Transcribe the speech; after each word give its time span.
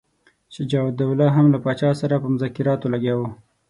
شجاع 0.55 0.83
الدوله 0.89 1.27
هم 1.37 1.45
له 1.53 1.57
پاچا 1.65 1.91
سره 2.01 2.15
په 2.21 2.27
مذاکراتو 2.35 2.91
لګیا 2.93 3.13
وو. 3.17 3.27